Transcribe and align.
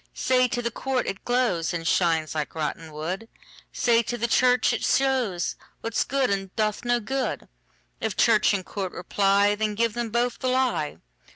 Say 0.15 0.47
to 0.47 0.63
the 0.63 0.71
court, 0.71 1.05
it 1.05 1.23
glowsAnd 1.25 1.85
shines 1.85 2.33
like 2.33 2.55
rotten 2.55 2.91
wood; 2.91 3.29
Say 3.71 4.01
to 4.01 4.17
the 4.17 4.27
church, 4.27 4.73
it 4.73 4.81
showsWhat's 4.81 6.05
good, 6.07 6.31
and 6.31 6.55
doth 6.55 6.83
no 6.83 6.99
good:If 6.99 8.17
church 8.17 8.51
and 8.51 8.65
court 8.65 8.93
reply, 8.93 9.53
Then 9.53 9.75
give 9.75 9.93
them 9.93 10.09
both 10.09 10.39
the 10.39 10.47
lie. 10.49 10.97